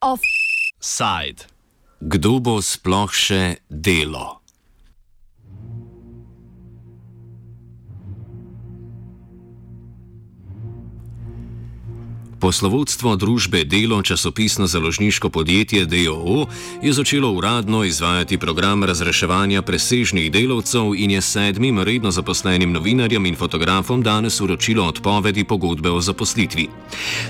Offside. 0.00 1.46
Kdo 2.00 2.40
bo 2.40 2.58
sploh 2.64 3.12
še 3.12 3.60
delo? 3.70 4.39
Poslovodstvo 12.40 13.16
družbe 13.16 13.64
Delo, 13.64 14.02
časopisno 14.02 14.66
založniško 14.66 15.28
podjetje 15.28 15.84
DOO, 15.84 16.46
je 16.82 16.92
začelo 16.92 17.32
uradno 17.32 17.84
izvajati 17.84 18.38
program 18.38 18.84
razreševanja 18.84 19.62
presežnih 19.62 20.32
delavcev 20.32 20.94
in 20.96 21.10
je 21.10 21.20
sedmim 21.20 21.82
redno 21.82 22.10
zaposlenim 22.10 22.72
novinarjem 22.72 23.26
in 23.26 23.36
fotografom 23.36 24.02
danes 24.02 24.40
uročilo 24.40 24.86
odpovedi 24.88 25.44
pogodbe 25.44 25.90
o 25.90 26.00
zaposlitvi. 26.00 26.68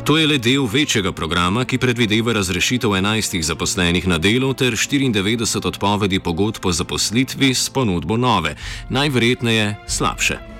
To 0.04 0.16
je 0.16 0.26
le 0.26 0.38
del 0.38 0.68
večjega 0.72 1.12
programa, 1.12 1.64
ki 1.64 1.78
predvideva 1.78 2.32
razrešitev 2.32 2.90
11 2.90 3.42
zaposlenih 3.42 4.08
na 4.08 4.18
delu 4.18 4.54
ter 4.54 4.72
94 4.72 5.66
odpovedi 5.66 6.20
pogodb 6.20 6.66
o 6.66 6.72
zaposlitvi 6.72 7.54
s 7.54 7.68
ponudbo 7.70 8.16
nove, 8.16 8.54
najverjetneje 8.88 9.74
slabše. 9.88 10.59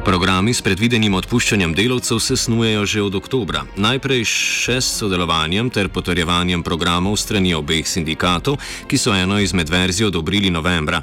Programi 0.00 0.54
s 0.56 0.62
predvidenim 0.64 1.12
odpuščanjem 1.14 1.74
delavcev 1.76 2.18
se 2.24 2.36
snujejo 2.36 2.86
že 2.88 3.02
od 3.04 3.14
oktobra. 3.20 3.66
Najprej 3.76 4.22
še 4.24 4.78
s 4.80 4.96
sodelovanjem 4.96 5.68
ter 5.68 5.90
potrjevanjem 5.92 6.62
programov 6.64 7.18
strani 7.20 7.52
obeh 7.52 7.84
sindikatov, 7.84 8.56
ki 8.88 8.96
so 8.96 9.12
eno 9.12 9.36
izmed 9.36 9.68
verzij 9.68 10.08
odobrili 10.08 10.48
novembra. 10.48 11.02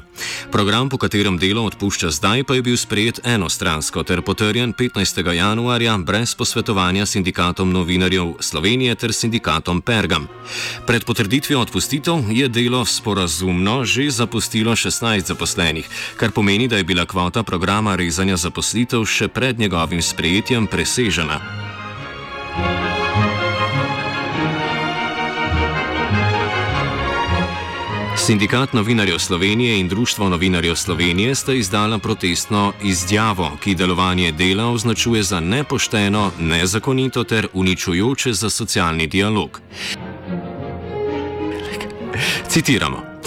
Program, 0.50 0.90
po 0.90 0.98
katerem 0.98 1.38
delo 1.38 1.62
odpušča 1.70 2.10
zdaj, 2.10 2.42
pa 2.42 2.58
je 2.58 2.64
bil 2.66 2.74
sprejet 2.74 3.22
enostransko 3.22 4.02
ter 4.02 4.18
potrjen 4.26 4.74
15. 4.74 5.22
januarja 5.30 5.94
brez 6.02 6.34
posvetovanja 6.34 7.06
sindikatom 7.06 7.70
novinarjev 7.70 8.42
Slovenije 8.42 8.98
ter 8.98 9.14
sindikatom 9.14 9.78
Pergam. 9.78 10.26
Pred 10.90 11.06
potrditvijo 11.06 11.62
odpustitev 11.62 12.34
je 12.34 12.50
delo 12.50 12.82
sporazumno 12.82 13.84
že 13.86 14.10
zapustilo 14.10 14.74
16 14.74 15.30
zaposlenih, 15.30 15.86
kar 16.18 16.34
pomeni, 16.34 16.66
da 16.66 16.82
je 16.82 16.84
bila 16.84 17.06
kvota 17.06 17.46
programa 17.46 17.94
rezanja 17.94 18.36
zaposlitev 18.36 18.87
volitev 18.88 19.04
še 19.04 19.28
pred 19.28 19.58
njegovim 19.58 20.02
sprejetjem 20.02 20.66
presežena. 20.66 21.40
Sindikat 28.16 28.72
novinarjev 28.72 29.18
Slovenije 29.18 29.78
in 29.80 29.88
Društvo 29.88 30.28
novinarjev 30.28 30.74
Slovenije 30.74 31.34
sta 31.34 31.52
izdala 31.52 31.98
protestno 31.98 32.72
izjavo, 32.82 33.56
ki 33.62 33.74
delovanje 33.74 34.32
dela 34.32 34.68
označuje 34.68 35.22
za 35.22 35.40
nepošteno, 35.40 36.32
nezakonito 36.38 37.24
ter 37.24 37.48
uničujoče 37.52 38.32
za 38.32 38.50
socialni 38.50 39.06
dialog. 39.06 39.60
Citiramo. 42.48 43.17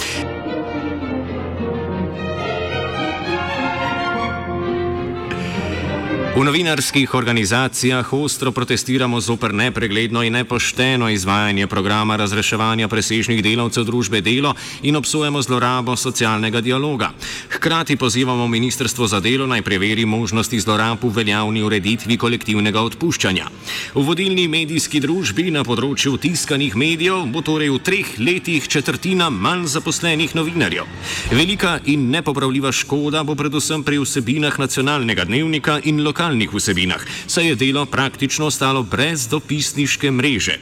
V 6.32 6.40
novinarskih 6.44 7.14
organizacijah 7.14 8.12
ostro 8.12 8.52
protestiramo 8.52 9.20
zoper 9.20 9.54
nepregledno 9.54 10.22
in 10.22 10.32
nepošteno 10.32 11.10
izvajanje 11.12 11.66
programa 11.66 12.16
razreševanja 12.16 12.88
presežnih 12.88 13.42
delavcev 13.44 13.84
družbe 13.84 14.20
delo 14.24 14.54
in 14.82 14.96
obsojamo 14.96 15.42
zlorabo 15.42 15.96
socialnega 15.96 16.60
dialoga. 16.60 17.10
Hkrati 17.50 17.96
pozivamo 17.96 18.48
Ministrstvo 18.48 19.06
za 19.06 19.20
delo 19.20 19.46
naj 19.46 19.62
preveri 19.62 20.06
možnosti 20.06 20.60
zlorab 20.60 21.04
v 21.04 21.10
veljavni 21.12 21.62
ureditvi 21.62 22.16
kolektivnega 22.16 22.80
odpuščanja. 22.80 23.50
V 23.94 24.00
vodilni 24.00 24.48
medijski 24.48 25.04
družbi 25.04 25.50
na 25.52 25.66
področju 25.68 26.16
tiskanih 26.16 26.72
medijev 26.76 27.28
bo 27.28 27.44
torej 27.44 27.74
v 27.76 27.82
treh 27.84 28.16
letih 28.18 28.68
četrtina 28.68 29.28
manj 29.28 29.68
zaposlenih 29.76 30.32
novinarjev. 30.34 30.88
Velika 31.30 31.76
in 31.84 32.08
nepopravljiva 32.08 32.72
škoda 32.72 33.20
bo 33.20 33.36
predvsem 33.36 33.84
pri 33.84 34.00
vsebinah 34.00 34.56
nacionalnega 34.58 35.28
dnevnika 35.28 35.76
in 35.84 36.00
lokalnega 36.00 36.21
lokalnih 36.22 36.54
vsebinah, 36.54 37.02
saj 37.26 37.46
je 37.48 37.54
delo 37.54 37.86
praktično 37.86 38.46
ostalo 38.46 38.82
brez 38.82 39.26
dopisniške 39.28 40.10
mreže. 40.10 40.54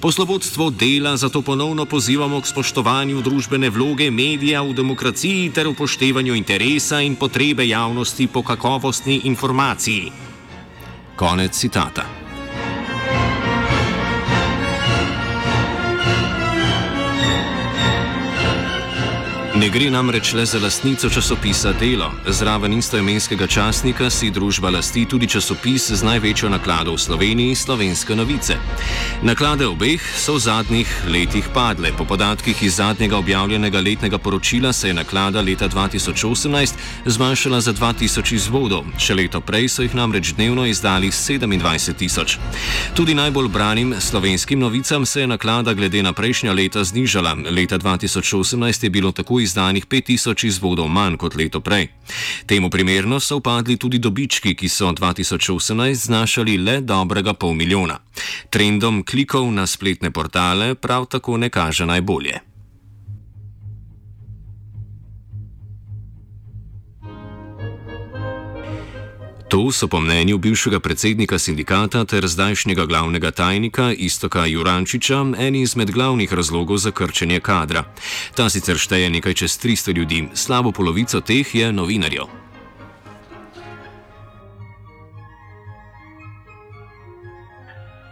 Poslovodstvo 0.00 0.70
dela 0.70 1.16
zato 1.16 1.42
ponovno 1.42 1.84
pozivamo 1.84 2.40
k 2.40 2.46
spoštovanju 2.46 3.22
družbene 3.22 3.70
vloge 3.70 4.10
medija 4.10 4.62
v 4.62 4.74
demokraciji 4.74 5.50
ter 5.50 5.66
upoštevanju 5.68 6.34
interesa 6.34 7.00
in 7.00 7.16
potrebe 7.16 7.66
javnosti 7.66 8.26
po 8.26 8.42
kakovostni 8.42 9.20
informaciji. 9.24 10.12
Konec 11.16 11.58
citata. 11.58 12.27
Ne 19.58 19.66
gre 19.68 19.88
namreč 19.90 20.32
le 20.38 20.44
za 20.46 20.58
lastnico 20.62 21.08
časopisa 21.10 21.72
Delo. 21.72 22.12
Zraven 22.26 22.78
istoimenskega 22.78 23.46
časnika 23.46 24.10
si 24.10 24.30
družba 24.30 24.70
lasti 24.70 25.02
tudi 25.02 25.26
časopis 25.26 25.88
z 25.90 26.04
največjo 26.06 26.46
naklado 26.48 26.94
v 26.94 26.98
Sloveniji, 27.02 27.56
Slovenske 27.58 28.14
novice. 28.14 28.54
Naklade 29.22 29.66
obeh 29.66 29.98
so 29.98 30.36
v 30.36 30.44
zadnjih 30.46 30.86
letih 31.10 31.48
padle. 31.54 31.90
Po 31.90 32.04
podatkih 32.04 32.62
iz 32.62 32.76
zadnjega 32.78 33.18
objavljenega 33.18 33.80
letnega 33.80 34.18
poročila 34.18 34.72
se 34.72 34.88
je 34.88 34.94
naklada 34.94 35.42
leta 35.42 35.68
2018 35.68 36.78
zmanjšala 37.06 37.60
za 37.60 37.74
2000 37.74 38.34
izvodov, 38.34 38.86
še 38.94 39.14
leto 39.14 39.40
prej 39.40 39.68
so 39.68 39.82
jih 39.82 39.94
namreč 39.94 40.38
dnevno 40.38 40.66
izdali 40.70 41.10
27 41.10 41.98
tisoč. 41.98 42.38
Tudi 42.94 43.14
najbolj 43.14 43.48
branim 43.48 43.94
slovenskim 43.98 44.60
novicam 44.60 45.06
se 45.06 45.20
je 45.20 45.26
naklada 45.26 45.74
glede 45.74 46.02
na 46.02 46.12
prejšnja 46.12 46.52
leta 46.52 46.84
znižala. 46.84 47.34
Leta 47.50 47.78
2018 47.78 48.84
je 48.84 48.90
bilo 48.90 49.10
tako 49.12 49.40
izdaljeno 49.40 49.47
izdanih 49.48 49.86
5000 49.86 50.46
izvodov 50.46 50.88
manj 50.92 51.16
kot 51.16 51.36
leto 51.36 51.60
prej. 51.64 51.88
Temu 52.46 52.70
primerno 52.70 53.20
so 53.20 53.40
upadli 53.40 53.76
tudi 53.76 53.98
dobički, 53.98 54.54
ki 54.54 54.68
so 54.68 54.92
2018 54.92 55.94
znašali 55.94 56.58
le 56.58 56.80
dobrega 56.80 57.34
pol 57.34 57.54
milijona. 57.54 57.98
Trendom 58.50 59.02
klikov 59.04 59.48
na 59.52 59.66
spletne 59.66 60.10
portale 60.10 60.74
prav 60.74 61.06
tako 61.06 61.36
ne 61.36 61.50
kaže 61.50 61.86
najbolje. 61.86 62.47
To 69.48 69.72
so 69.72 69.88
po 69.88 70.00
mnenju 70.00 70.38
bivšega 70.38 70.76
predsednika 70.80 71.38
sindikata 71.38 72.04
ter 72.04 72.26
zdajšnjega 72.28 72.84
glavnega 72.84 73.30
tajnika 73.30 73.92
Istoka 73.96 74.44
Jurančiča 74.44 75.24
eni 75.40 75.62
izmed 75.64 75.90
glavnih 75.90 76.34
razlogov 76.34 76.76
za 76.76 76.90
krčenje 76.90 77.40
kadra. 77.40 77.84
Ta 78.36 78.48
sicer 78.52 78.76
šteje 78.76 79.08
nekaj 79.10 79.34
čez 79.34 79.56
300 79.56 79.96
ljudi, 79.96 80.28
slabo 80.34 80.72
polovico 80.72 81.20
teh 81.20 81.54
je 81.54 81.72
novinarjev. 81.72 82.28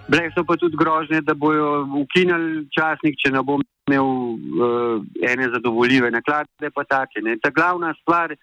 Bile 0.09 0.31
so 0.33 0.45
pa 0.45 0.57
tudi 0.57 0.77
grožnje, 0.77 1.21
da 1.21 1.35
bojo 1.35 1.85
ukinili 2.01 2.65
časnik, 2.73 3.21
če 3.21 3.31
ne 3.37 3.43
bom 3.43 3.61
imel 3.91 4.09
uh, 4.09 5.05
ene 5.21 5.51
zadovoljive 5.53 6.11
naklade, 6.11 6.71
pa 6.75 6.85
take. 6.85 7.21
Ne. 7.21 7.37
Ta 7.43 7.51
glavna 7.51 7.93
stvar 8.01 8.31
je, 8.31 8.39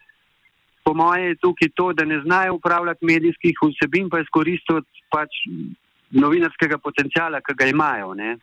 po 0.83 0.93
moje 0.93 1.33
je 1.33 1.35
tukaj 1.41 1.69
to, 1.75 1.93
da 1.93 2.05
ne 2.05 2.21
znajo 2.25 2.55
upravljati 2.55 3.05
medijskih 3.05 3.57
vsebin, 3.61 4.09
pa 4.09 4.19
izkoristiti 4.19 5.05
pač 5.11 5.29
novinarskega 6.11 6.77
potencijala, 6.77 7.41
ki 7.41 7.55
ga 7.57 7.65
imajo. 7.65 8.13
Ne. 8.13 8.37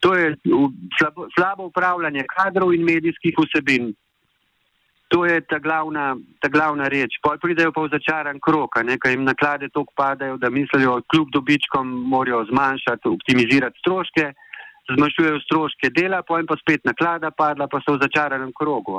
To 0.00 0.14
je 0.14 0.36
slabo, 0.98 1.28
slabo 1.36 1.68
upravljanje 1.70 2.24
kadrov 2.36 2.74
in 2.74 2.84
medijskih 2.84 3.36
vsebin. 3.38 3.94
To 5.08 5.24
je 5.26 5.40
ta 5.40 5.58
glavna, 5.58 6.16
ta 6.40 6.48
glavna 6.48 6.88
reč. 6.88 7.20
Poj 7.22 7.38
pridejo 7.38 7.72
pa 7.72 7.84
v 7.84 7.92
začaran 7.92 8.40
krok, 8.40 8.80
ker 8.80 9.12
jim 9.12 9.24
naklade 9.24 9.68
toliko 9.68 9.92
padajo, 9.96 10.36
da 10.36 10.50
mislijo, 10.50 10.98
kljub 11.12 11.30
dobičkom 11.32 11.86
morajo 12.10 12.44
zmanjšati, 12.50 13.08
optimizirati 13.08 13.78
stroške, 13.78 14.32
zmanjšujejo 14.96 15.40
stroške 15.44 15.90
dela, 15.94 16.22
pojem 16.22 16.46
pa 16.46 16.56
spet 16.56 16.84
naklada 16.84 17.30
padla, 17.30 17.68
pa 17.68 17.80
so 17.84 17.94
v 17.94 18.02
začaranem 18.02 18.52
krogu. 18.56 18.98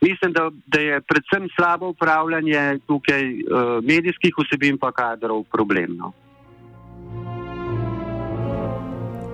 Mislim, 0.00 0.32
da, 0.32 0.50
da 0.66 0.80
je 0.80 1.00
predvsem 1.00 1.48
slabo 1.56 1.88
upravljanje 1.88 2.78
tukaj 2.86 3.24
uh, 3.32 3.84
medijskih 3.84 4.34
vsebin 4.38 4.78
pa 4.78 4.92
kadrov 4.92 5.42
problemno. 5.52 6.12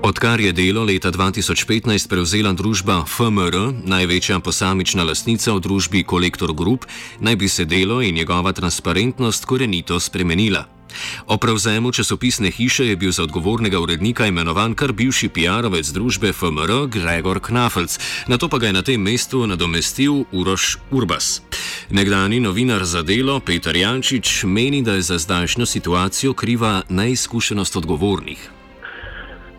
Odkar 0.02 0.40
je 0.40 0.52
delo 0.52 0.82
leta 0.84 1.10
2015 1.14 2.10
prevzela 2.10 2.52
družba 2.52 3.04
FMR, 3.06 3.54
največja 3.86 4.40
posamična 4.42 5.04
lastnica 5.06 5.54
v 5.54 5.62
družbi 5.62 6.02
Kolektor 6.02 6.50
Group, 6.50 6.90
naj 7.20 7.36
bi 7.36 7.48
se 7.48 7.64
delo 7.64 8.02
in 8.02 8.14
njegova 8.14 8.52
transparentnost 8.52 9.44
korenito 9.44 10.00
spremenila. 10.00 10.64
O 11.26 11.36
prevzemu 11.36 11.92
časopisne 11.92 12.50
hiše 12.50 12.86
je 12.86 12.96
bil 12.96 13.12
za 13.12 13.22
odgovornega 13.22 13.80
urednika 13.80 14.26
imenovan 14.26 14.74
kar 14.74 14.92
bivši 14.92 15.28
PR-ovec 15.28 15.92
družbe 15.92 16.32
FMR 16.32 16.86
Gregor 16.88 17.40
Knafelc, 17.40 17.98
na 18.28 18.38
to 18.38 18.48
pa 18.48 18.58
ga 18.58 18.66
je 18.66 18.72
na 18.72 18.82
tem 18.82 19.00
mestu 19.00 19.46
nadomestil 19.46 20.24
Uroš 20.32 20.78
Urbas. 20.90 21.42
Nekdani 21.90 22.40
novinar 22.40 22.84
za 22.84 23.02
delo 23.02 23.40
Peter 23.40 23.76
Jančič 23.76 24.44
meni, 24.44 24.82
da 24.82 24.94
je 24.94 25.02
za 25.02 25.18
zdajšnjo 25.18 25.66
situacijo 25.66 26.32
kriva 26.32 26.82
neizkušenost 26.88 27.76
odgovornih. 27.76 28.50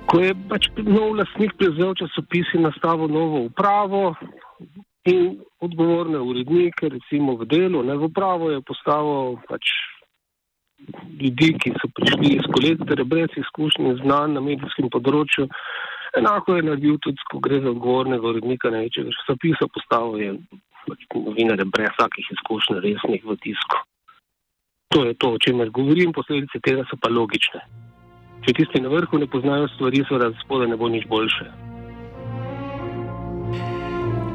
Ko 0.06 0.20
je 0.20 0.36
pač 0.50 0.68
nov 0.78 1.16
lasnik 1.18 1.56
prevzel 1.58 1.96
časopis 1.96 2.50
in 2.54 2.68
nastavil 2.68 3.08
novo 3.08 3.46
upravo 3.48 4.16
in 5.06 5.40
odgovorne 5.60 6.20
urednike, 6.20 6.90
recimo 6.90 7.36
v 7.36 7.48
delu, 7.48 7.84
ne 7.84 7.96
v 7.98 8.08
upravo, 8.08 8.52
je 8.52 8.62
postavil 8.62 9.40
pač 9.48 9.72
ljudi, 11.22 11.50
ki 11.62 11.74
so 11.80 11.90
prišli 11.98 12.36
iz 12.38 12.46
kolektorja, 12.56 13.06
brez 13.06 13.38
izkušnje 13.38 13.90
in 13.92 13.98
znanj 14.02 14.38
na 14.38 14.44
medijskem 14.44 14.90
področju. 14.94 15.48
Enako 16.20 16.58
je 16.58 16.68
naredil 16.68 17.00
tudi, 17.02 17.26
ko 17.32 17.40
gre 17.42 17.60
za 17.64 17.72
odgovornega 17.74 18.28
urednika 18.34 18.70
največjega 18.74 19.16
časopisa, 19.18 19.70
postavil 19.74 20.22
je 20.22 20.36
pač 20.86 21.08
novinarje 21.16 21.66
brez 21.74 21.94
vsakih 21.96 22.30
izkušenj 22.38 22.82
resnih 22.86 23.26
v 23.26 23.38
tisku. 23.46 23.82
To 24.94 25.06
je 25.08 25.14
to, 25.18 25.34
o 25.34 25.42
čemer 25.42 25.72
govorim, 25.74 26.14
posledice 26.14 26.62
tega 26.62 26.86
so 26.90 27.00
pa 27.02 27.10
logične. 27.10 27.64
Če 28.46 28.54
tisti 28.60 28.82
na 28.84 28.92
vrhu 28.94 29.18
ne 29.18 29.28
poznajo 29.32 29.72
stvari, 29.74 30.04
so 30.06 30.20
razpode 30.22 30.68
ne 30.70 30.78
bo 30.78 30.92
nič 30.92 31.08
boljše. 31.10 31.73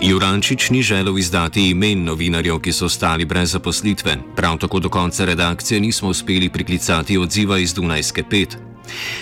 Jurančič 0.00 0.70
ni 0.70 0.82
želel 0.82 1.18
izdati 1.18 1.70
imen 1.70 2.04
novinarjev, 2.04 2.58
ki 2.58 2.72
so 2.72 2.86
ostali 2.86 3.24
brez 3.24 3.50
zaposlitve. 3.50 4.16
Prav 4.36 4.58
tako 4.58 4.78
do 4.80 4.88
konca 4.88 5.24
redakcije 5.24 5.80
nismo 5.80 6.08
uspeli 6.08 6.48
priklicati 6.48 7.18
odziva 7.18 7.58
iz 7.58 7.74
Dunajske 7.74 8.22
5. 8.22 8.56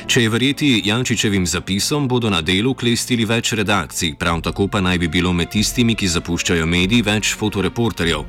Če 0.07 0.23
je 0.23 0.29
verjeti 0.29 0.83
Jančičevim 0.85 1.47
zapisom, 1.47 2.09
bodo 2.09 2.31
na 2.31 2.41
delu 2.41 2.75
klestili 2.75 3.25
več 3.25 3.53
redakcij, 3.53 4.15
prav 4.19 4.41
tako 4.43 4.69
pa 4.69 4.81
naj 4.81 4.99
bi 4.99 5.09
bilo 5.09 5.33
med 5.33 5.51
tistimi, 5.51 5.95
ki 5.95 6.09
zapuščajo 6.09 6.67
mediji, 6.67 7.03
več 7.03 7.35
fotoreporterjev. 7.35 8.27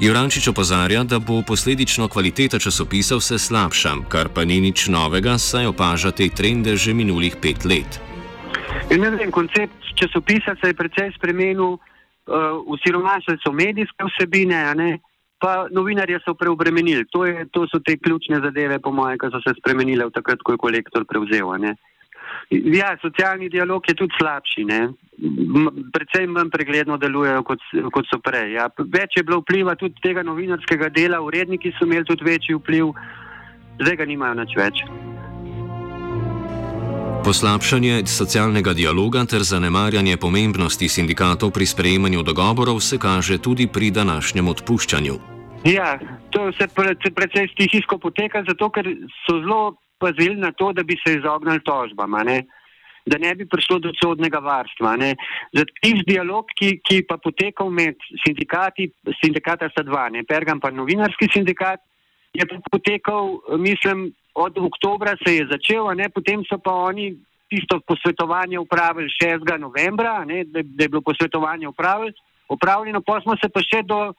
Jurančič 0.00 0.48
opozarja, 0.48 1.04
da 1.04 1.18
bo 1.18 1.42
posledično 1.42 2.08
kvaliteta 2.08 2.58
časopisa 2.58 3.18
vse 3.20 3.38
slabša, 3.38 3.96
kar 4.08 4.28
pa 4.28 4.44
ni 4.44 4.60
nič 4.60 4.88
novega, 4.88 5.38
saj 5.38 5.72
opaža 5.74 6.10
te 6.10 6.28
trende 6.28 6.76
že 6.76 6.94
minulih 6.94 7.36
pet 7.36 7.64
let. 7.64 8.00
In 8.90 9.00
ne 9.00 9.10
vem, 9.14 9.30
koncept 9.30 9.92
časopisa 9.94 10.56
se 10.58 10.72
je 10.72 10.74
precej 10.74 11.12
spremenil, 11.14 11.76
uh, 11.76 11.78
osiromašili 12.66 13.38
so 13.38 13.52
medijske 13.52 14.06
vsebine, 14.08 14.98
pa 15.38 15.66
novinarje 15.70 16.18
so 16.24 16.34
preobremenili. 16.34 17.06
To, 17.14 17.24
je, 17.26 17.46
to 17.54 17.66
so 17.70 17.78
te 17.78 17.96
ključne 17.96 18.40
zadeve, 18.44 18.78
po 18.78 18.92
mojem, 18.92 19.18
ki 19.18 19.30
so 19.30 19.40
se 19.46 19.54
spremenile 19.60 20.10
v 20.10 20.14
takrat, 20.16 20.42
ko 20.42 20.52
je 20.52 20.62
kolektor 20.64 21.06
prevzel. 21.06 21.54
Ja, 22.50 22.96
socialni 23.02 23.48
dialog 23.48 23.86
je 23.88 23.94
tudi 23.94 24.14
slabši, 24.18 24.64
ne? 24.64 24.80
predvsem 25.92 26.30
manj 26.32 26.50
pregledno 26.50 26.96
delujejo, 26.96 27.42
kot, 27.44 27.62
kot 27.92 28.08
so 28.08 28.18
prej. 28.24 28.54
Ja. 28.56 28.68
Več 28.78 29.18
je 29.18 29.24
bilo 29.26 29.42
vpliva 29.44 29.76
tudi 29.76 30.00
tega 30.02 30.24
novinarskega 30.26 30.88
dela, 30.96 31.20
uredniki 31.20 31.74
so 31.76 31.86
imeli 31.88 32.08
tudi 32.08 32.26
večji 32.26 32.58
vpliv, 32.58 32.94
zdaj 33.82 34.00
ga 34.00 34.08
nimajo 34.08 34.40
nič 34.40 34.56
več. 34.56 34.84
Poslabšanje 37.20 38.08
socialnega 38.08 38.72
dialoga 38.72 39.20
ter 39.28 39.44
zanemarjanje 39.44 40.16
pomembnosti 40.16 40.88
sindikatov 40.88 41.52
pri 41.52 41.68
sprejemanju 41.68 42.24
dogovorov 42.24 42.80
se 42.80 42.96
kaže 42.96 43.36
tudi 43.36 43.68
pri 43.68 43.90
današnjem 43.92 44.48
odpuščanju. 44.48 45.14
Ja, 45.68 46.00
to 46.32 46.48
se 46.56 46.64
precej 47.14 47.52
stihijsko 47.52 47.98
poteka, 48.00 48.40
zato 48.48 48.70
ker 48.72 48.88
so 49.26 49.36
zelo 49.44 49.76
pazili 50.00 50.40
na 50.40 50.52
to, 50.56 50.72
da 50.72 50.82
bi 50.82 50.96
se 50.96 51.18
izognili 51.20 51.60
tožbam, 51.60 52.16
ne? 52.24 52.46
da 53.06 53.18
ne 53.18 53.34
bi 53.34 53.48
prišlo 53.48 53.78
do 53.78 53.92
sodnega 54.02 54.38
varstva. 54.38 54.96
Tisti 55.82 56.04
dialog, 56.06 56.48
ki, 56.56 56.80
ki 56.84 57.02
pa 57.08 57.16
potekal 57.20 57.68
med 57.68 58.00
sindikati, 58.24 58.90
sindikata 59.20 59.68
sta 59.72 59.84
dva, 59.84 60.08
ne? 60.08 60.24
Pergam 60.24 60.60
pa 60.60 60.70
novinarski 60.70 61.28
sindikat, 61.32 61.80
je 62.32 62.44
potekal, 62.70 63.40
mislim, 63.58 64.12
od 64.34 64.58
oktobra 64.58 65.16
se 65.24 65.34
je 65.36 65.46
začel, 65.50 65.90
ne, 65.94 66.08
potem 66.08 66.44
so 66.44 66.58
pa 66.58 66.72
oni 66.72 67.16
tisto 67.50 67.80
posvetovanje 67.86 68.58
upravili 68.58 69.08
6. 69.22 69.58
novembra, 69.58 70.24
ne, 70.24 70.44
da, 70.44 70.62
da 70.62 70.84
je 70.84 70.88
bilo 70.88 71.02
posvetovanje 71.02 71.68
upravljeno, 72.48 73.00
pa 73.06 73.20
smo 73.20 73.34
se 73.36 73.48
pa 73.48 73.62
še 73.62 73.82
do, 73.82 74.12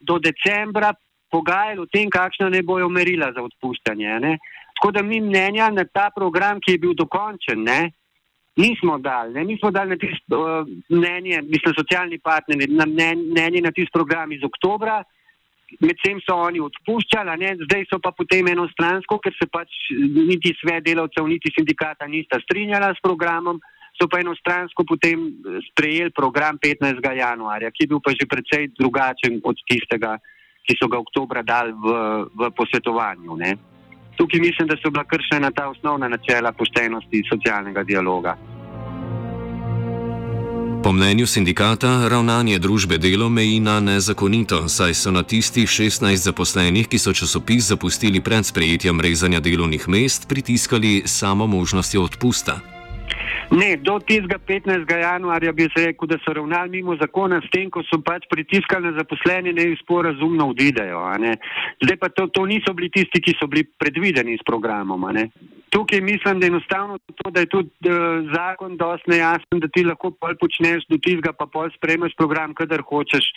do 0.00 0.18
decembra 0.18 0.94
pogajali 1.30 1.80
o 1.80 1.86
tem, 1.86 2.08
kakšna 2.10 2.48
ne 2.48 2.62
bojo 2.62 2.88
merila 2.88 3.28
za 3.36 3.44
odpuščanje. 3.44 4.16
Ne. 4.24 4.38
Tako 4.78 4.92
da 4.96 5.02
mi 5.02 5.20
mnenja 5.20 5.68
na 5.70 5.84
ta 5.84 6.08
program, 6.14 6.60
ki 6.64 6.76
je 6.76 6.80
bil 6.80 6.94
dokončen, 6.96 7.60
ne, 7.66 7.92
nismo 8.56 8.96
dali. 8.98 9.34
Ne, 9.34 9.44
nismo 9.44 9.70
dali 9.70 9.94
na 9.94 10.00
tisto 10.00 10.40
uh, 10.40 10.72
mnenje, 10.88 11.42
mislim, 11.44 11.74
socialni 11.76 12.18
partneri, 12.18 12.70
na 12.72 12.86
mnenje 12.86 13.62
na 13.62 13.72
tisto 13.74 13.98
program 14.00 14.32
iz 14.32 14.44
oktobra 14.44 15.02
medtem 15.84 16.20
so 16.24 16.36
oni 16.40 16.60
odpuščali, 16.64 17.34
ne? 17.42 17.54
zdaj 17.66 17.86
so 17.90 17.98
pa 18.02 18.12
potem 18.16 18.48
enostransko, 18.52 19.18
ker 19.22 19.34
se 19.36 19.48
pač 19.52 19.68
niti 19.92 20.54
svet 20.60 20.86
delavcev, 20.86 21.28
niti 21.28 21.52
sindikata 21.54 22.08
nista 22.08 22.40
strinjala 22.42 22.94
s 22.94 23.04
programom, 23.04 23.60
so 23.98 24.08
pa 24.08 24.22
enostransko 24.22 24.86
potem 24.88 25.28
sprejeli 25.70 26.14
program 26.14 26.58
15. 26.62 27.02
januarja, 27.02 27.72
ki 27.74 27.84
je 27.84 27.90
bil 27.92 28.00
pa 28.00 28.14
že 28.16 28.28
precej 28.30 28.70
drugačen 28.78 29.40
od 29.44 29.58
tistega, 29.68 30.16
ki 30.64 30.76
so 30.76 30.88
ga 30.88 31.00
oktobra 31.00 31.42
dali 31.42 31.72
v, 31.72 31.96
v 32.32 32.52
posvetovanju. 32.56 33.36
Ne? 33.36 33.56
Tukaj 34.18 34.40
mislim, 34.40 34.68
da 34.68 34.76
so 34.76 34.90
bila 34.90 35.04
kršena 35.04 35.50
ta 35.54 35.68
osnovna 35.70 36.08
načela 36.08 36.52
poštenosti 36.52 37.22
socialnega 37.28 37.84
dialoga. 37.86 38.36
Po 40.82 40.92
mnenju 40.92 41.26
sindikata 41.26 42.08
ravnanje 42.08 42.58
družbe 42.58 42.98
delo 42.98 43.28
meji 43.28 43.60
na 43.60 43.80
nezakonito, 43.80 44.68
saj 44.68 44.94
so 44.94 45.10
na 45.10 45.22
tistih 45.22 45.66
16 45.68 46.14
zaposlenih, 46.14 46.86
ki 46.88 46.98
so 46.98 47.12
časopis 47.12 47.66
zapustili 47.66 48.20
pred 48.20 48.46
sprejetjem 48.46 49.00
rezanja 49.00 49.40
delovnih 49.40 49.88
mest, 49.88 50.28
pritiskali 50.28 51.02
samo 51.06 51.46
možnostjo 51.46 52.02
odpusta. 52.02 52.77
Ne, 53.50 53.76
do 53.76 53.98
tistega 53.98 54.38
15. 54.38 54.84
januarja 55.00 55.52
bi 55.52 55.68
se 55.74 55.86
rekel, 55.86 56.08
da 56.08 56.18
so 56.24 56.32
ravnali 56.36 56.70
mimo 56.70 56.96
zakona 57.00 57.40
s 57.40 57.50
tem, 57.52 57.70
ko 57.70 57.82
so 57.88 58.00
pač 58.04 58.26
pritiskali 58.30 58.90
na 58.90 58.96
zaposlene, 58.98 59.54
da 59.56 59.64
jih 59.64 59.78
sporazumno 59.82 60.50
odidejo. 60.52 61.00
Zdaj 61.84 61.96
pa 61.96 62.08
to, 62.08 62.28
to 62.28 62.46
niso 62.46 62.74
bili 62.76 62.90
tisti, 62.90 63.22
ki 63.24 63.36
so 63.40 63.48
bili 63.48 63.64
predvideni 63.80 64.36
s 64.36 64.44
programom. 64.46 65.06
Tukaj 65.70 66.00
mislim, 66.00 66.40
da 66.40 66.46
je 66.46 66.52
enostavno 66.54 66.98
to, 66.98 67.30
da 67.30 67.40
je 67.40 67.46
tudi 67.46 67.70
uh, 67.88 68.24
zakon 68.34 68.76
dosti 68.76 69.10
nejasen, 69.10 69.60
da 69.60 69.68
ti 69.68 69.84
lahko 69.84 70.10
pol 70.10 70.36
počneš 70.40 70.86
do 70.88 70.96
tizga, 70.96 71.32
pa 71.32 71.46
pol 71.46 71.68
spremeš 71.76 72.16
program, 72.16 72.54
kadar 72.56 72.84
hočeš 72.84 73.32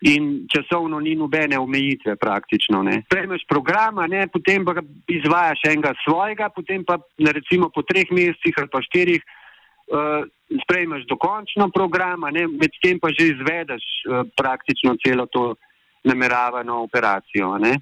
in 0.00 0.46
časovno 0.50 1.00
ni 1.00 1.14
nobene 1.14 1.58
omejitve 1.58 2.16
praktično. 2.16 2.82
Ne. 2.82 3.02
Spremeš 3.06 3.46
programa, 3.48 4.06
ne, 4.06 4.26
potem 4.32 4.64
pa 4.64 4.74
izvajaš 5.08 5.64
enega 5.70 5.94
svojega, 6.04 6.48
potem 6.48 6.84
pa 6.84 6.98
recimo 7.18 7.70
po 7.74 7.82
treh 7.82 8.10
mesecih 8.10 8.54
ali 8.58 8.68
pa 8.72 8.82
štirih 8.82 9.22
uh, 9.22 10.26
spremeš 10.64 11.06
dokončno 11.08 11.70
programa, 11.74 12.30
ne, 12.30 12.46
medtem 12.46 13.00
pa 13.00 13.14
že 13.14 13.32
izvedeš 13.32 13.84
uh, 14.04 14.26
praktično 14.36 14.96
celo 15.00 15.26
to 15.26 15.54
nameravano 16.04 16.82
operacijo. 16.82 17.58
Ne. 17.58 17.78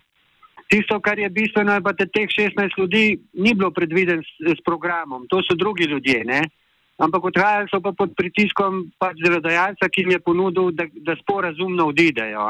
Tisto, 0.70 1.00
kar 1.00 1.18
je 1.18 1.28
bistveno, 1.28 1.74
je 1.74 1.82
pa, 1.84 1.92
da 1.92 2.06
teh 2.06 2.28
16 2.30 2.78
ljudi 2.78 3.18
ni 3.32 3.54
bilo 3.54 3.70
predviden 3.70 4.22
s, 4.24 4.56
s 4.56 4.60
programom, 4.64 5.26
to 5.28 5.42
so 5.42 5.56
drugi 5.58 5.84
ljudje, 5.84 6.24
ne? 6.24 6.42
Ampak 6.98 7.24
odhajali 7.24 7.70
so 7.70 7.80
pa 7.80 7.92
pod 7.96 8.14
pritiskom 8.16 8.88
pač 9.00 9.20
delodajalca, 9.22 9.88
ki 9.88 10.04
jim 10.04 10.16
je 10.16 10.20
ponudil, 10.20 10.72
da, 10.76 10.86
da 11.06 11.16
sporazumno 11.20 11.88
odidejo. 11.92 12.48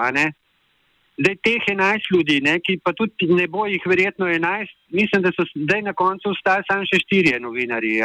Zdaj 1.12 1.37
teh 1.44 1.66
11 1.68 2.08
ljudi, 2.14 2.40
ne, 2.40 2.56
ki 2.64 2.78
pa 2.82 2.94
tudi 2.96 3.28
ne 3.28 3.46
bo 3.46 3.66
jih 3.68 3.84
verjetno 3.87 4.26
11, 4.26 4.72
mislim, 4.90 5.22
da 5.22 5.32
so 5.37 5.44
zdaj 5.52 5.82
na 5.84 5.92
koncu 5.92 6.32
ostali 6.32 6.64
samo 6.68 6.88
še 6.88 7.02
štirje 7.04 7.40
novinari, 7.40 8.00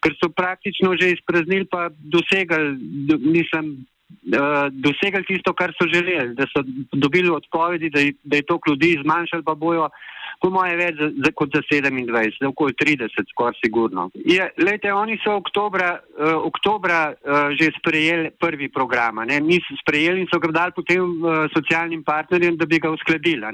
ker 0.00 0.14
so 0.16 0.30
praktično 0.32 0.94
že 0.96 1.12
izpraznili 1.12 1.66
pa 1.68 1.90
dosegali, 1.92 2.78
mislim, 3.20 3.74
uh, 4.32 4.70
dosegali 4.72 5.26
tisto, 5.28 5.52
kar 5.52 5.74
so 5.76 5.88
želeli, 5.90 6.34
da 6.34 6.46
so 6.48 6.62
dobili 6.92 7.28
odpovedi, 7.34 7.90
da, 7.90 8.06
da 8.24 8.40
je 8.40 8.46
to 8.48 8.58
ljudi 8.68 8.96
zmanjšali, 9.02 9.44
pa 9.44 9.54
bojo, 9.54 9.90
po 10.40 10.50
moje, 10.50 10.76
več 10.80 10.98
za, 10.98 11.10
za, 11.24 11.32
kot 11.36 11.54
za 11.54 11.62
27, 11.68 12.38
za 12.40 12.48
okoli 12.48 12.74
30, 12.78 13.32
skoraj 13.34 13.58
sigurno. 13.60 14.08
Je, 14.14 14.48
lejte, 14.58 14.92
oni 14.92 15.18
so 15.24 15.36
oktobra, 15.40 15.92
uh, 16.00 16.36
oktobra 16.48 17.00
uh, 17.12 17.52
že 17.58 17.72
sprejeli 17.78 18.32
prvi 18.40 18.70
program, 18.72 19.22
mi 19.26 19.60
smo 19.60 19.76
sprejeli 19.82 20.24
in 20.24 20.28
so 20.32 20.40
ga 20.40 20.52
dali 20.62 20.76
potem 20.76 21.00
uh, 21.00 21.46
socialnim 21.54 22.04
partnerjem, 22.04 22.56
da 22.56 22.66
bi 22.66 22.80
ga 22.80 22.90
uskladili 22.90 23.46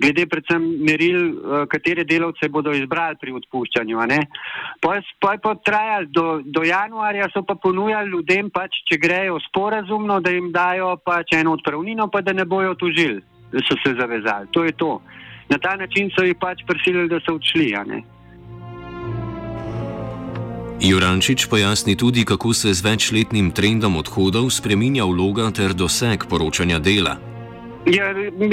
glede 0.00 0.26
predvsem 0.26 0.62
meril, 0.84 1.20
eh, 1.28 1.66
katere 1.66 2.04
delavce 2.04 2.48
bodo 2.48 2.72
izbrali 2.72 3.16
pri 3.20 3.32
odpuščanju. 3.40 3.98
Pa 4.80 4.94
je 4.94 5.38
pa 5.42 5.54
trajalo 5.54 6.06
do, 6.06 6.26
do 6.44 6.62
januarja, 6.62 7.28
so 7.32 7.42
pa 7.42 7.54
ponujali 7.54 8.10
ljudem, 8.10 8.50
pač, 8.50 8.82
če 8.88 8.98
grejo 8.98 9.38
sporazumno, 9.48 10.20
da 10.20 10.30
jim 10.30 10.52
dajo 10.52 10.96
pač 11.04 11.34
eno 11.34 11.56
odpravnino, 11.58 12.08
pa 12.08 12.20
da 12.20 12.32
ne 12.32 12.44
bojo 12.44 12.74
tužili, 12.74 13.22
so 13.66 13.76
se 13.84 13.94
zavezali. 13.98 14.48
To 14.52 14.64
je 14.64 14.72
to. 14.72 15.00
Na 15.48 15.58
ta 15.58 15.76
način 15.76 16.10
so 16.14 16.24
jih 16.24 16.36
pač 16.40 16.62
prisilili, 16.66 17.08
da 17.08 17.20
so 17.24 17.34
odšli. 17.34 17.72
Jurančič 20.80 21.46
pojasni 21.50 21.96
tudi, 21.96 22.24
kako 22.24 22.52
se 22.54 22.72
z 22.74 22.84
večletnim 22.84 23.50
trendom 23.50 23.96
odhodov 23.96 24.50
spreminja 24.50 25.04
vloga 25.04 25.50
ter 25.50 25.74
doseg 25.74 26.28
poročanja 26.30 26.78
dela. 26.78 27.16
Ja, 27.88 28.12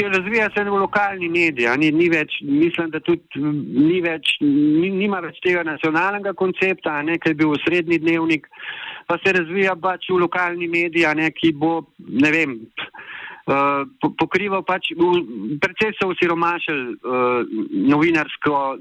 razvija 0.10 0.50
se 0.56 0.64
v 0.64 0.78
lokalni 0.80 1.28
mediji, 1.30 1.68
ni, 1.78 1.92
ni 1.92 2.08
več, 2.10 2.40
mislim, 2.42 2.90
da 2.90 3.02
tudi 3.04 3.42
ni 3.90 4.00
več, 4.02 4.38
ni, 4.42 4.90
nima 4.90 5.20
več 5.20 5.42
tega 5.44 5.64
nacionalnega 5.68 6.34
koncepta, 6.34 7.02
ne, 7.04 7.18
ki 7.20 7.34
je 7.34 7.40
bil 7.42 7.52
srednji 7.66 8.00
dnevnik, 8.00 8.48
pa 9.10 9.18
se 9.20 9.34
razvija 9.36 9.76
pač 9.76 10.08
v 10.10 10.22
lokalni 10.24 10.70
mediji, 10.72 11.10
ne, 11.20 11.28
ki 11.36 11.52
bo, 11.60 11.82
ne 12.00 12.32
vem, 12.32 12.56
uh, 12.64 13.15
pokrival 14.18 14.64
pač, 14.66 14.90
predvsej 15.62 15.94
so 16.00 16.10
usiromašili 16.10 16.96
uh, 16.98 17.46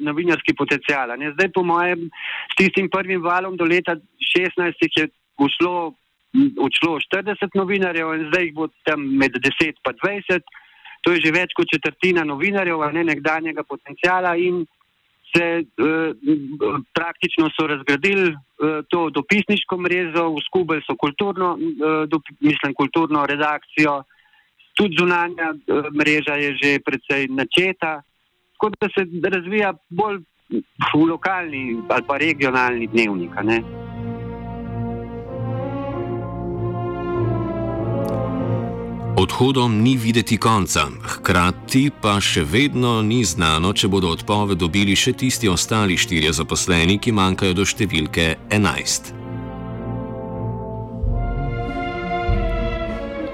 novinarski 0.01 0.55
potencial. 0.57 1.13
Ne. 1.21 1.35
Zdaj, 1.37 1.53
po 1.53 1.65
mojem, 1.69 2.09
s 2.49 2.55
tistim 2.57 2.89
prvim 2.89 3.21
valom 3.21 3.59
do 3.61 3.69
leta 3.69 3.99
16 4.37 4.89
je 4.97 5.09
ušlo 5.37 5.93
odšlo 6.35 6.99
40 6.99 7.55
novinarjev 7.55 8.15
in 8.15 8.29
zdaj 8.29 8.45
jih 8.49 8.55
bo 8.55 8.69
tam 8.87 9.05
med 9.21 9.37
10 9.39 9.69
in 9.71 9.75
20. 9.85 10.55
To 11.05 11.13
je 11.13 11.21
že 11.21 11.31
več 11.31 11.53
kot 11.55 11.69
četrtina 11.69 12.25
novinarjev, 12.25 12.81
ne 12.93 13.05
nekdanjega 13.05 13.63
potencijala 13.63 14.35
in 14.37 14.65
se 15.35 15.47
eh, 15.63 15.65
praktično 16.95 17.51
so 17.55 17.67
razgradili 17.67 18.31
eh, 18.31 18.83
to 18.89 19.11
dopisniško 19.11 19.79
mrežo, 19.79 20.29
uskubili 20.29 20.83
so 20.87 20.97
kulturno, 20.97 21.59
eh, 21.59 22.07
dop, 22.07 22.23
mislim, 22.41 22.75
kulturno 22.75 23.27
redakcijo, 23.27 24.03
tudi 24.75 24.97
zunanja 24.99 25.55
eh, 25.55 25.91
mreža 25.99 26.35
je 26.35 26.51
že 26.63 26.79
precej 26.85 27.29
načeta, 27.29 28.03
tako 28.53 28.71
da 28.81 28.89
se 28.95 29.03
razvija 29.29 29.75
bolj 29.91 30.23
v 30.95 31.07
lokalni 31.11 31.83
ali 31.89 32.03
pa 32.07 32.17
regionalni 32.19 32.87
dnevnik. 32.87 33.31
Odhodom 39.17 39.83
ni 39.83 39.97
videti 39.97 40.37
konca, 40.37 40.91
hkrati 41.03 41.91
pa 42.03 42.19
še 42.21 42.43
vedno 42.45 42.99
ni 43.03 43.23
znano, 43.25 43.73
če 43.73 43.89
bodo 43.89 44.11
odpoved 44.11 44.59
dobili 44.59 44.97
še 44.99 45.15
tisti 45.15 45.49
ostali 45.49 45.97
štirje 45.97 46.33
zaposleni, 46.33 46.99
ki 46.99 47.15
manjkajo 47.15 47.55
do 47.55 47.65
številke 47.65 48.35
11. 48.51 49.24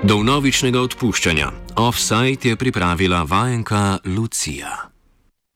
Do 0.00 0.22
novičnega 0.24 0.80
odpuščanja. 0.80 1.50
Offside 1.76 2.48
je 2.48 2.56
pripravila 2.56 3.22
vajenka 3.28 3.98
Lucija. 4.04 4.89